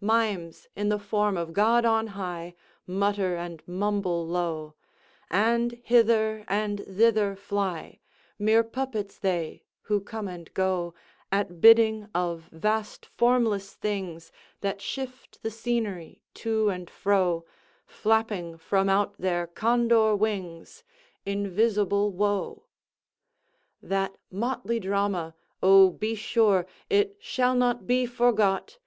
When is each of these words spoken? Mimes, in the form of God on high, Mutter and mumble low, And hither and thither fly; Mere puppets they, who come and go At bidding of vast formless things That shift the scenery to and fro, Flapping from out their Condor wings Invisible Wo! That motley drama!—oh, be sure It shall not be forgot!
Mimes, 0.00 0.66
in 0.74 0.88
the 0.88 0.98
form 0.98 1.36
of 1.36 1.52
God 1.52 1.84
on 1.84 2.08
high, 2.08 2.56
Mutter 2.88 3.36
and 3.36 3.62
mumble 3.68 4.26
low, 4.26 4.74
And 5.30 5.80
hither 5.84 6.44
and 6.48 6.84
thither 6.84 7.36
fly; 7.36 8.00
Mere 8.36 8.64
puppets 8.64 9.16
they, 9.16 9.62
who 9.82 10.00
come 10.00 10.26
and 10.26 10.52
go 10.54 10.92
At 11.30 11.60
bidding 11.60 12.08
of 12.16 12.48
vast 12.50 13.06
formless 13.16 13.74
things 13.74 14.32
That 14.60 14.80
shift 14.82 15.40
the 15.44 15.52
scenery 15.52 16.20
to 16.34 16.68
and 16.68 16.90
fro, 16.90 17.44
Flapping 17.86 18.58
from 18.58 18.88
out 18.88 19.16
their 19.20 19.46
Condor 19.46 20.16
wings 20.16 20.82
Invisible 21.24 22.10
Wo! 22.10 22.66
That 23.80 24.16
motley 24.32 24.80
drama!—oh, 24.80 25.90
be 25.90 26.16
sure 26.16 26.66
It 26.90 27.18
shall 27.20 27.54
not 27.54 27.86
be 27.86 28.04
forgot! 28.04 28.78